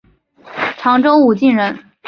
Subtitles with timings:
[0.79, 1.77] 常州武进人。